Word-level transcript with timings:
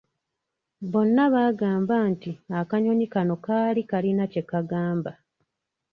Bonna 0.91 1.23
baagamba 1.33 1.95
nti 2.11 2.31
akanyonyi 2.59 3.07
kano 3.13 3.35
kaali 3.45 3.81
kalina 3.89 4.23
kye 4.31 4.43
kagamba.” 4.49 5.11